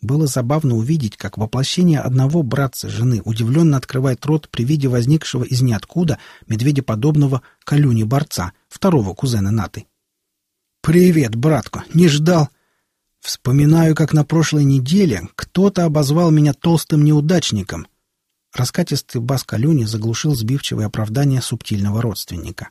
Было 0.00 0.26
забавно 0.26 0.76
увидеть, 0.76 1.16
как 1.16 1.36
воплощение 1.36 2.00
одного 2.00 2.42
братца 2.42 2.88
жены 2.88 3.20
удивленно 3.24 3.76
открывает 3.76 4.24
рот 4.24 4.48
при 4.50 4.64
виде 4.64 4.88
возникшего 4.88 5.44
из 5.44 5.60
ниоткуда 5.62 6.18
медведеподобного 6.46 7.42
колюни-борца, 7.64 8.52
второго 8.68 9.14
кузена 9.14 9.50
Наты. 9.50 9.86
«Привет, 10.80 11.34
братку! 11.34 11.82
Не 11.92 12.08
ждал!» 12.08 12.48
Вспоминаю, 13.20 13.94
как 13.94 14.12
на 14.12 14.24
прошлой 14.24 14.64
неделе 14.64 15.28
кто-то 15.34 15.84
обозвал 15.84 16.30
меня 16.30 16.54
толстым 16.54 17.04
неудачником— 17.04 17.86
Раскатистый 18.56 19.20
бас 19.20 19.44
Калюни 19.44 19.84
заглушил 19.84 20.34
сбивчивое 20.34 20.86
оправдание 20.86 21.42
субтильного 21.42 22.00
родственника. 22.00 22.70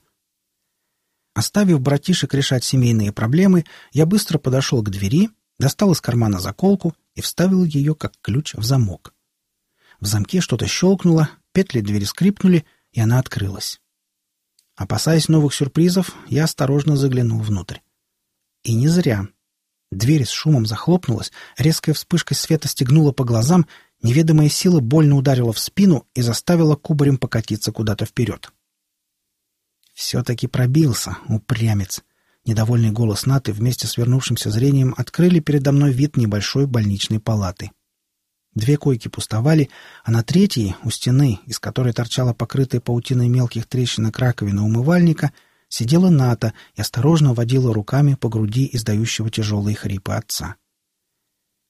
Оставив 1.36 1.80
братишек 1.80 2.34
решать 2.34 2.64
семейные 2.64 3.12
проблемы, 3.12 3.66
я 3.92 4.08
быстро 4.08 4.40
подошел 4.40 4.82
к 4.82 4.90
двери, 4.90 5.30
достал 5.60 5.92
из 5.92 6.02
кармана 6.02 6.40
заколку 6.40 6.96
и 7.14 7.22
вставил 7.22 7.64
ее 7.64 7.94
как 7.94 8.14
ключ 8.24 8.56
в 8.56 8.64
замок. 8.64 9.14
В 10.00 10.08
замке 10.08 10.42
что-то 10.42 10.66
щелкнуло, 10.66 11.30
петли 11.52 11.82
двери 11.82 12.06
скрипнули, 12.06 12.66
и 12.92 13.00
она 13.00 13.20
открылась. 13.20 13.80
Опасаясь 14.76 15.30
новых 15.30 15.54
сюрпризов, 15.54 16.16
я 16.30 16.46
осторожно 16.46 16.98
заглянул 16.98 17.42
внутрь. 17.42 17.78
И 18.64 18.74
не 18.74 18.88
зря. 18.88 19.28
Дверь 19.92 20.26
с 20.26 20.32
шумом 20.32 20.66
захлопнулась, 20.66 21.32
резкая 21.58 21.94
вспышка 21.94 22.34
света 22.34 22.68
стегнула 22.68 23.12
по 23.12 23.24
глазам, 23.24 23.68
Неведомая 24.02 24.50
сила 24.50 24.80
больно 24.82 25.16
ударила 25.16 25.54
в 25.54 25.60
спину 25.60 26.08
и 26.14 26.22
заставила 26.22 26.76
кубарем 26.76 27.18
покатиться 27.18 27.72
куда-то 27.72 28.06
вперед. 28.06 28.52
«Все-таки 29.94 30.48
пробился, 30.48 31.18
упрямец!» 31.28 32.04
Недовольный 32.46 32.92
голос 32.92 33.26
Наты 33.26 33.54
вместе 33.54 33.88
с 33.88 33.98
вернувшимся 33.98 34.52
зрением 34.52 34.94
открыли 34.98 35.40
передо 35.40 35.72
мной 35.72 35.92
вид 35.92 36.16
небольшой 36.16 36.68
больничной 36.68 37.20
палаты. 37.20 37.72
Две 38.54 38.78
койки 38.78 39.08
пустовали, 39.08 39.70
а 40.04 40.12
на 40.12 40.24
третьей, 40.24 40.76
у 40.84 40.92
стены, 40.92 41.40
из 41.46 41.60
которой 41.60 41.92
торчала 41.92 42.34
покрытая 42.34 42.82
паутиной 42.82 43.28
мелких 43.28 43.66
трещинок 43.66 44.20
раковина 44.20 44.64
умывальника, 44.64 45.34
сидела 45.68 46.10
Ната 46.10 46.54
и 46.76 46.82
осторожно 46.82 47.34
водила 47.34 47.74
руками 47.74 48.14
по 48.14 48.30
груди 48.30 48.70
издающего 48.72 49.32
тяжелые 49.32 49.76
хрипы 49.76 50.14
отца. 50.14 50.56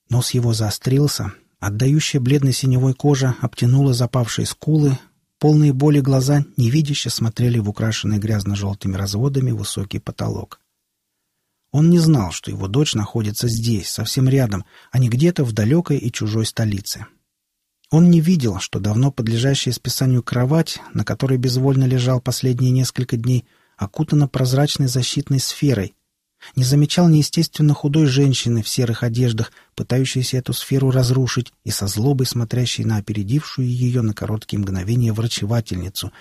Нос 0.10 0.32
его 0.32 0.54
заострился, 0.54 1.34
Отдающая 1.66 2.22
бледной 2.22 2.54
синевой 2.54 2.94
кожа 2.94 3.38
обтянула 3.42 3.92
запавшие 3.92 4.46
скулы, 4.46 5.00
полные 5.40 5.74
боли 5.74 6.00
глаза 6.00 6.46
невидяще 6.58 7.10
смотрели 7.10 7.58
в 7.58 7.68
украшенный 7.68 8.20
грязно-желтыми 8.20 8.96
разводами 8.96 9.50
высокий 9.50 9.98
потолок. 9.98 10.62
Он 11.72 11.90
не 11.90 11.98
знал, 11.98 12.32
что 12.32 12.52
его 12.52 12.68
дочь 12.68 12.94
находится 12.94 13.48
здесь, 13.48 13.90
совсем 13.90 14.30
рядом, 14.30 14.64
а 14.92 15.00
не 15.00 15.10
где-то 15.10 15.44
в 15.44 15.54
далекой 15.54 15.98
и 15.98 16.12
чужой 16.12 16.46
столице. 16.46 17.08
Он 17.90 18.12
не 18.12 18.22
видел, 18.22 18.60
что 18.60 18.80
давно 18.80 19.12
подлежащая 19.12 19.74
списанию 19.74 20.22
кровать, 20.22 20.78
на 20.94 21.04
которой 21.04 21.40
безвольно 21.40 21.86
лежал 21.86 22.22
последние 22.22 22.70
несколько 22.70 23.18
дней, 23.18 23.44
окутана 23.76 24.28
прозрачной 24.28 24.88
защитной 24.88 25.40
сферой, 25.40 25.96
не 26.56 26.64
замечал 26.64 27.08
неестественно 27.08 27.74
худой 27.74 28.06
женщины 28.06 28.62
в 28.62 28.70
серых 28.70 29.04
одеждах, 29.04 29.52
пытающейся 29.76 30.38
эту 30.38 30.54
сферу 30.54 30.92
разрушить 30.92 31.54
и 31.64 31.72
со 31.72 31.88
злобой 31.88 32.28
смотрящей 32.28 32.84
на 32.84 32.98
опередившую 32.98 33.68
ее 33.68 34.02
на 34.02 34.14
короткие 34.14 34.60
мгновения 34.60 35.14
врачевательницу. 35.14 36.12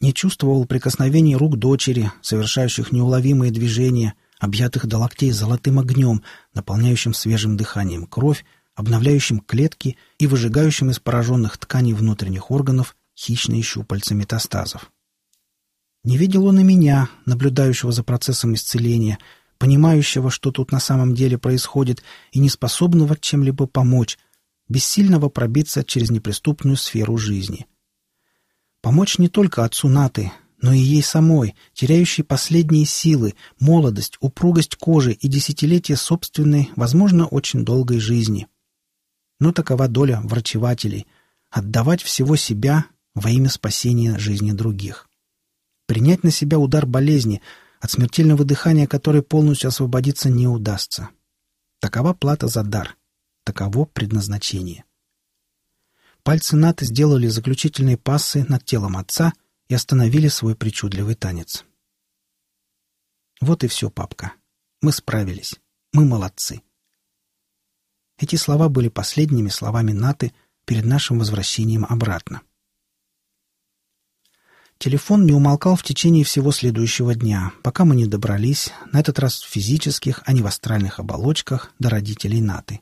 Не 0.00 0.12
чувствовал 0.12 0.64
прикосновений 0.66 1.36
рук 1.36 1.56
дочери, 1.58 2.10
совершающих 2.20 2.92
неуловимые 2.92 3.50
движения, 3.50 4.14
объятых 4.38 4.86
до 4.86 4.98
локтей 4.98 5.30
золотым 5.30 5.78
огнем, 5.78 6.22
наполняющим 6.54 7.14
свежим 7.14 7.56
дыханием 7.56 8.06
кровь, 8.06 8.44
обновляющим 8.74 9.40
клетки 9.40 9.96
и 10.18 10.26
выжигающим 10.26 10.90
из 10.90 11.00
пораженных 11.00 11.56
тканей 11.56 11.94
внутренних 11.94 12.50
органов 12.50 12.94
хищные 13.16 13.62
щупальца 13.62 14.14
метастазов. 14.14 14.92
Не 16.04 16.18
видел 16.18 16.46
он 16.46 16.60
и 16.60 16.62
меня, 16.62 17.08
наблюдающего 17.24 17.90
за 17.90 18.04
процессом 18.04 18.54
исцеления, 18.54 19.18
понимающего, 19.58 20.30
что 20.30 20.50
тут 20.50 20.72
на 20.72 20.80
самом 20.80 21.14
деле 21.14 21.38
происходит, 21.38 22.02
и 22.32 22.38
неспособного 22.38 23.16
чем-либо 23.16 23.66
помочь, 23.66 24.18
бессильного 24.68 25.28
пробиться 25.28 25.84
через 25.84 26.10
неприступную 26.10 26.76
сферу 26.76 27.16
жизни. 27.16 27.66
Помочь 28.82 29.18
не 29.18 29.28
только 29.28 29.64
отцу 29.64 29.88
Наты, 29.88 30.32
но 30.60 30.72
и 30.72 30.78
ей 30.78 31.02
самой, 31.02 31.54
теряющей 31.74 32.24
последние 32.24 32.86
силы, 32.86 33.34
молодость, 33.60 34.16
упругость 34.20 34.76
кожи 34.76 35.12
и 35.12 35.28
десятилетия 35.28 35.96
собственной, 35.96 36.70
возможно, 36.76 37.26
очень 37.26 37.64
долгой 37.64 37.98
жизни. 37.98 38.48
Но 39.38 39.52
такова 39.52 39.88
доля 39.88 40.20
врачевателей— 40.24 41.06
отдавать 41.50 42.02
всего 42.02 42.36
себя 42.36 42.86
во 43.14 43.30
имя 43.30 43.48
спасения 43.48 44.18
жизни 44.18 44.52
других. 44.52 45.08
принять 45.86 46.24
на 46.24 46.30
себя 46.30 46.58
удар 46.58 46.84
болезни, 46.84 47.40
от 47.80 47.90
смертельного 47.90 48.44
дыхания 48.44 48.86
которой 48.86 49.22
полностью 49.22 49.68
освободиться 49.68 50.28
не 50.28 50.46
удастся. 50.46 51.10
Такова 51.80 52.14
плата 52.14 52.48
за 52.48 52.62
дар. 52.62 52.96
Таково 53.44 53.84
предназначение. 53.84 54.84
Пальцы 56.22 56.56
Наты 56.56 56.84
сделали 56.84 57.28
заключительные 57.28 57.96
пассы 57.96 58.44
над 58.48 58.64
телом 58.64 58.96
отца 58.96 59.32
и 59.68 59.74
остановили 59.74 60.28
свой 60.28 60.56
причудливый 60.56 61.14
танец. 61.14 61.64
Вот 63.40 63.62
и 63.62 63.68
все, 63.68 63.90
папка. 63.90 64.32
Мы 64.80 64.92
справились. 64.92 65.54
Мы 65.92 66.04
молодцы. 66.04 66.62
Эти 68.18 68.36
слова 68.36 68.68
были 68.68 68.88
последними 68.88 69.50
словами 69.50 69.92
Наты 69.92 70.32
перед 70.64 70.84
нашим 70.84 71.18
возвращением 71.18 71.84
обратно. 71.84 72.42
Телефон 74.78 75.24
не 75.24 75.32
умолкал 75.32 75.74
в 75.74 75.82
течение 75.82 76.22
всего 76.22 76.52
следующего 76.52 77.14
дня, 77.14 77.52
пока 77.62 77.86
мы 77.86 77.96
не 77.96 78.06
добрались, 78.06 78.72
на 78.92 79.00
этот 79.00 79.18
раз 79.18 79.40
в 79.40 79.48
физических, 79.48 80.22
а 80.26 80.32
не 80.34 80.42
в 80.42 80.46
астральных 80.46 81.00
оболочках, 81.00 81.72
до 81.78 81.88
родителей 81.88 82.42
Наты. 82.42 82.80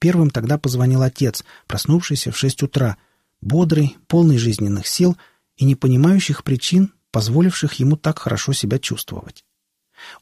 Первым 0.00 0.30
тогда 0.30 0.58
позвонил 0.58 1.02
отец, 1.02 1.44
проснувшийся 1.66 2.32
в 2.32 2.38
шесть 2.38 2.62
утра, 2.62 2.96
бодрый, 3.42 3.96
полный 4.06 4.38
жизненных 4.38 4.86
сил 4.86 5.18
и 5.56 5.66
не 5.66 5.74
понимающих 5.74 6.42
причин, 6.42 6.92
позволивших 7.10 7.74
ему 7.74 7.96
так 7.96 8.18
хорошо 8.18 8.54
себя 8.54 8.78
чувствовать. 8.78 9.44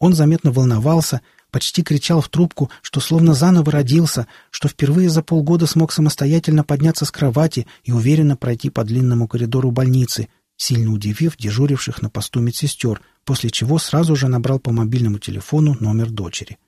Он 0.01 0.13
заметно 0.13 0.51
волновался, 0.51 1.21
почти 1.53 1.85
кричал 1.85 2.21
в 2.21 2.29
трубку, 2.29 2.71
что 2.83 3.01
словно 3.01 3.35
заново 3.35 3.71
родился, 3.71 4.27
что 4.51 4.69
впервые 4.69 5.09
за 5.09 5.23
полгода 5.23 5.67
смог 5.67 5.93
самостоятельно 5.93 6.65
подняться 6.65 7.05
с 7.05 7.13
кровати 7.13 7.69
и 7.85 7.93
уверенно 7.93 8.37
пройти 8.37 8.71
по 8.71 8.83
длинному 8.83 9.29
коридору 9.29 9.71
больницы— 9.71 10.29
сильно 10.57 10.93
удивив 10.93 11.37
дежуривших 11.37 12.03
на 12.03 12.11
посту 12.11 12.41
медсестер, 12.41 13.01
после 13.25 13.51
чего 13.51 13.79
сразу 13.79 14.17
же 14.17 14.29
набрал 14.29 14.59
по 14.59 14.73
мобильному 14.73 15.19
телефону 15.19 15.77
номер 15.81 16.11
дочери. 16.11 16.59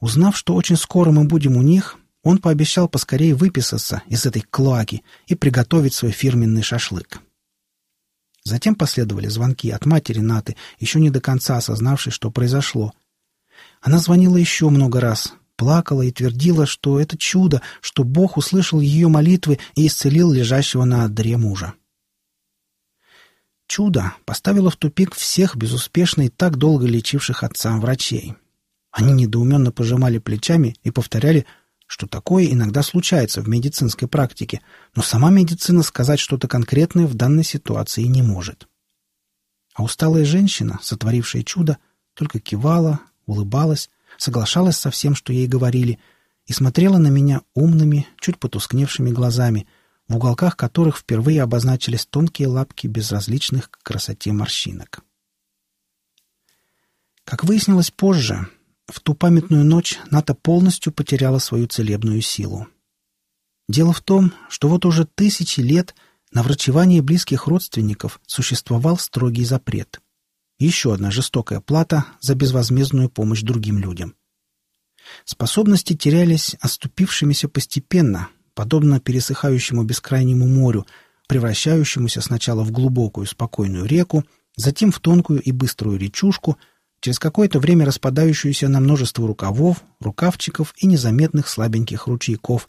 Узнав, 0.00 0.36
что 0.36 0.54
очень 0.54 0.76
скоро 0.76 1.10
мы 1.10 1.24
будем 1.24 1.56
у 1.56 1.62
них, 1.62 1.96
он 2.22 2.38
пообещал 2.38 2.88
поскорее 2.88 3.34
выписаться 3.34 4.02
из 4.08 4.26
этой 4.26 4.42
клоаки 4.42 5.02
и 5.26 5.34
приготовить 5.34 5.94
свой 5.94 6.12
фирменный 6.12 6.62
шашлык. 6.62 7.20
Затем 8.44 8.74
последовали 8.74 9.28
звонки 9.28 9.70
от 9.70 9.86
матери 9.86 10.20
Наты, 10.20 10.56
еще 10.78 11.00
не 11.00 11.10
до 11.10 11.20
конца 11.20 11.56
осознавшей, 11.56 12.12
что 12.12 12.30
произошло. 12.30 12.92
Она 13.80 13.98
звонила 13.98 14.36
еще 14.36 14.68
много 14.68 15.00
раз, 15.00 15.34
плакала 15.56 16.02
и 16.02 16.12
твердила, 16.12 16.66
что 16.66 17.00
это 17.00 17.16
чудо, 17.16 17.62
что 17.80 18.04
Бог 18.04 18.36
услышал 18.36 18.80
ее 18.80 19.08
молитвы 19.08 19.58
и 19.74 19.86
исцелил 19.86 20.32
лежащего 20.32 20.84
на 20.84 21.04
одре 21.04 21.36
мужа. 21.36 21.74
Чудо 23.66 24.14
поставило 24.24 24.70
в 24.70 24.76
тупик 24.76 25.14
всех 25.14 25.56
безуспешно 25.56 26.22
и 26.22 26.28
так 26.28 26.56
долго 26.56 26.86
лечивших 26.86 27.42
отца 27.42 27.76
врачей. 27.78 28.34
Они 28.92 29.12
недоуменно 29.12 29.72
пожимали 29.72 30.18
плечами 30.18 30.76
и 30.82 30.90
повторяли, 30.90 31.46
что 31.86 32.06
такое 32.06 32.46
иногда 32.46 32.82
случается 32.82 33.42
в 33.42 33.48
медицинской 33.48 34.08
практике, 34.08 34.60
но 34.94 35.02
сама 35.02 35.30
медицина 35.30 35.82
сказать 35.82 36.18
что-то 36.18 36.48
конкретное 36.48 37.06
в 37.06 37.14
данной 37.14 37.44
ситуации 37.44 38.02
не 38.02 38.22
может. 38.22 38.68
А 39.74 39.82
усталая 39.82 40.24
женщина, 40.24 40.78
сотворившая 40.82 41.42
чудо, 41.42 41.78
только 42.14 42.40
кивала, 42.40 43.00
улыбалась, 43.26 43.90
соглашалась 44.16 44.78
со 44.78 44.90
всем, 44.90 45.14
что 45.14 45.32
ей 45.32 45.46
говорили, 45.46 45.98
и 46.46 46.52
смотрела 46.52 46.96
на 46.96 47.08
меня 47.08 47.42
умными, 47.54 48.06
чуть 48.20 48.38
потускневшими 48.38 49.10
глазами, 49.10 49.66
в 50.08 50.16
уголках 50.16 50.56
которых 50.56 50.98
впервые 50.98 51.42
обозначились 51.42 52.06
тонкие 52.06 52.48
лапки 52.48 52.86
безразличных 52.86 53.70
к 53.70 53.82
красоте 53.82 54.32
морщинок. 54.32 55.02
Как 57.24 57.44
выяснилось 57.44 57.90
позже, 57.90 58.48
в 58.86 59.00
ту 59.00 59.14
памятную 59.14 59.64
ночь 59.64 59.98
Ната 60.10 60.34
полностью 60.34 60.92
потеряла 60.92 61.38
свою 61.38 61.66
целебную 61.66 62.22
силу. 62.22 62.68
Дело 63.68 63.92
в 63.92 64.00
том, 64.00 64.32
что 64.48 64.68
вот 64.68 64.84
уже 64.84 65.06
тысячи 65.06 65.60
лет 65.60 65.96
на 66.30 66.42
врачевание 66.42 67.02
близких 67.02 67.46
родственников 67.48 68.20
существовал 68.26 68.98
строгий 68.98 69.44
запрет. 69.44 70.00
Еще 70.58 70.94
одна 70.94 71.10
жестокая 71.10 71.60
плата 71.60 72.06
за 72.20 72.34
безвозмездную 72.34 73.10
помощь 73.10 73.42
другим 73.42 73.78
людям. 73.78 74.14
Способности 75.24 75.94
терялись 75.94 76.56
оступившимися 76.60 77.48
постепенно, 77.48 78.28
подобно 78.56 79.00
пересыхающему 79.00 79.84
бескрайнему 79.84 80.48
морю, 80.48 80.86
превращающемуся 81.28 82.22
сначала 82.22 82.64
в 82.64 82.72
глубокую 82.72 83.26
спокойную 83.26 83.84
реку, 83.84 84.24
затем 84.56 84.90
в 84.90 84.98
тонкую 84.98 85.42
и 85.42 85.52
быструю 85.52 85.98
речушку, 85.98 86.56
через 87.00 87.18
какое-то 87.18 87.60
время 87.60 87.84
распадающуюся 87.84 88.68
на 88.68 88.80
множество 88.80 89.26
рукавов, 89.26 89.84
рукавчиков 90.00 90.72
и 90.78 90.86
незаметных 90.86 91.48
слабеньких 91.48 92.06
ручейков, 92.06 92.66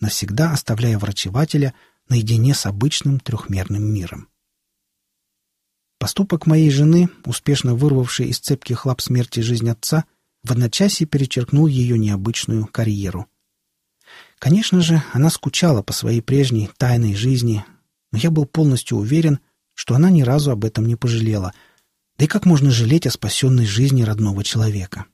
навсегда 0.00 0.52
оставляя 0.52 0.98
врачевателя 0.98 1.74
наедине 2.08 2.54
с 2.54 2.64
обычным 2.64 3.18
трехмерным 3.18 3.82
миром. 3.82 4.28
Поступок 5.98 6.46
моей 6.46 6.70
жены, 6.70 7.08
успешно 7.24 7.74
вырвавший 7.74 8.28
из 8.28 8.38
цепких 8.38 8.86
лап 8.86 9.00
смерти 9.00 9.40
жизнь 9.40 9.68
отца, 9.68 10.04
в 10.44 10.52
одночасье 10.52 11.08
перечеркнул 11.08 11.66
ее 11.66 11.98
необычную 11.98 12.66
карьеру— 12.66 13.26
Конечно 14.44 14.82
же, 14.82 15.02
она 15.14 15.30
скучала 15.30 15.80
по 15.80 15.94
своей 15.94 16.20
прежней 16.20 16.68
тайной 16.76 17.14
жизни, 17.14 17.64
но 18.12 18.18
я 18.18 18.30
был 18.30 18.44
полностью 18.44 18.98
уверен, 18.98 19.38
что 19.72 19.94
она 19.94 20.10
ни 20.10 20.20
разу 20.20 20.50
об 20.50 20.66
этом 20.66 20.84
не 20.84 20.96
пожалела. 20.96 21.54
Да 22.18 22.26
и 22.26 22.28
как 22.28 22.44
можно 22.44 22.70
жалеть 22.70 23.06
о 23.06 23.10
спасенной 23.10 23.64
жизни 23.64 24.02
родного 24.02 24.44
человека? 24.44 25.06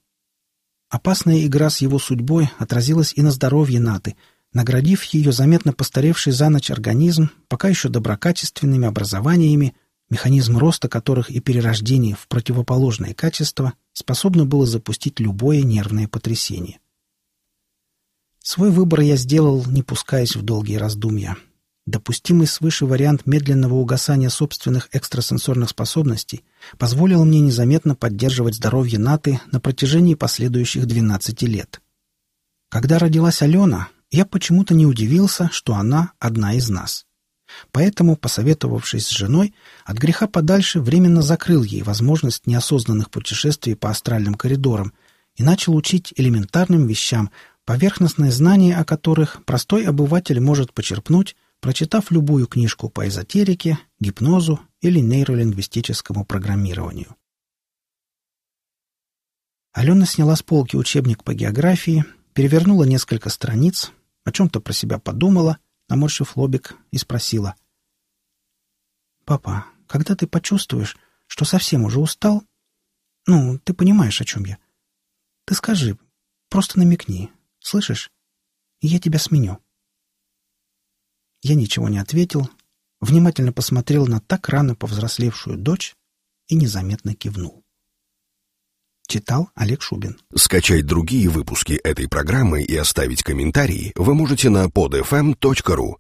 Опасная 0.89 1.47
игра 1.47 1.71
с 1.71 1.81
его 1.81 2.01
судьбой 2.01 2.51
отразилась 2.59 3.13
и 3.15 3.23
на 3.23 3.31
здоровье 3.31 3.79
Наты, 3.79 4.17
наградив 4.53 5.05
ее 5.05 5.31
заметно 5.31 5.73
постаревший 5.73 6.33
за 6.33 6.49
ночь 6.49 6.73
организм 6.73 7.31
пока 7.47 7.69
еще 7.69 7.89
доброкачественными 7.89 8.89
образованиями, 8.89 9.77
механизм 10.11 10.59
роста 10.59 10.89
которых 10.89 11.31
и 11.31 11.39
перерождение 11.39 12.17
в 12.17 12.27
противоположные 12.27 13.15
качества 13.15 13.75
способно 13.93 14.45
было 14.45 14.67
запустить 14.67 15.21
любое 15.21 15.63
нервное 15.63 16.09
потрясение. 16.09 16.81
Свой 18.43 18.71
выбор 18.71 19.01
я 19.01 19.17
сделал, 19.17 19.65
не 19.67 19.83
пускаясь 19.83 20.35
в 20.35 20.43
долгие 20.43 20.77
раздумья. 20.77 21.37
Допустимый 21.87 22.47
свыше 22.47 22.87
вариант 22.87 23.27
медленного 23.27 23.75
угасания 23.75 24.29
собственных 24.29 24.89
экстрасенсорных 24.93 25.71
способностей 25.71 26.45
позволил 26.79 27.25
мне 27.25 27.41
незаметно 27.41 27.95
поддерживать 27.95 28.55
здоровье 28.55 28.99
Наты 28.99 29.41
на 29.51 29.61
протяжении 29.61 30.15
последующих 30.15 30.87
12 30.87 31.43
лет. 31.43 31.81
Когда 32.71 32.99
родилась 32.99 33.43
Алена, 33.43 33.89
я 34.11 34.25
почему-то 34.25 34.75
не 34.75 34.87
удивился, 34.87 35.49
что 35.53 35.75
она 35.75 36.13
одна 36.19 36.55
из 36.55 36.69
нас. 36.71 37.07
Поэтому, 37.73 38.17
посоветовавшись 38.17 39.07
с 39.07 39.11
женой, 39.11 39.55
от 39.85 39.99
греха 39.99 40.29
подальше 40.29 40.81
временно 40.81 41.23
закрыл 41.23 41.63
ей 41.63 41.83
возможность 41.83 42.47
неосознанных 42.47 43.11
путешествий 43.11 43.75
по 43.75 43.91
астральным 43.91 44.35
коридорам 44.35 44.93
и 45.37 45.43
начал 45.43 45.75
учить 45.75 46.13
элементарным 46.17 46.87
вещам, 46.87 47.31
поверхностное 47.71 48.33
знание 48.33 48.77
о 48.77 48.85
которых 48.85 49.45
простой 49.45 49.85
обыватель 49.85 50.41
может 50.41 50.73
почерпнуть, 50.75 51.37
прочитав 51.61 52.11
любую 52.11 52.49
книжку 52.49 52.89
по 52.89 53.07
эзотерике, 53.07 53.79
гипнозу 54.01 54.59
или 54.81 54.99
нейролингвистическому 54.99 56.25
программированию. 56.25 57.15
Алена 59.73 60.05
сняла 60.05 60.35
с 60.35 60.43
полки 60.43 60.75
учебник 60.75 61.23
по 61.23 61.33
географии, 61.33 62.05
перевернула 62.33 62.83
несколько 62.83 63.29
страниц, 63.29 63.93
о 64.25 64.33
чем-то 64.33 64.61
про 64.61 64.73
себя 64.73 64.99
подумала, 64.99 65.59
наморщив 65.89 66.37
лобик, 66.37 66.75
и 66.91 66.99
спросила. 66.99 67.55
«Папа, 69.25 69.67
когда 69.87 70.17
ты 70.17 70.27
почувствуешь, 70.27 70.97
что 71.29 71.45
совсем 71.45 71.85
уже 71.85 72.01
устал? 72.01 72.43
Ну, 73.29 73.61
ты 73.61 73.75
понимаешь, 73.75 74.21
о 74.21 74.25
чем 74.25 74.45
я. 74.45 74.59
Ты 75.45 75.55
скажи, 75.55 75.97
просто 76.49 76.81
намекни, 76.81 77.31
Слышишь? 77.61 78.11
Я 78.81 78.99
тебя 78.99 79.19
сменю. 79.19 79.59
Я 81.43 81.55
ничего 81.55 81.89
не 81.89 81.99
ответил, 81.99 82.51
внимательно 83.01 83.53
посмотрел 83.53 84.07
на 84.07 84.21
так 84.21 84.49
рано 84.49 84.75
повзрослевшую 84.75 85.57
дочь 85.57 85.95
и 86.49 86.55
незаметно 86.55 87.15
кивнул. 87.15 87.65
Читал 89.07 89.51
Олег 89.55 89.83
Шубин. 89.83 90.21
Скачать 90.37 90.87
другие 90.87 91.29
выпуски 91.29 91.73
этой 91.73 92.09
программы 92.09 92.63
и 92.63 92.77
оставить 92.77 93.23
комментарии 93.23 93.93
вы 93.97 94.15
можете 94.15 94.51
на 94.51 94.67
podfm.ru. 94.67 95.89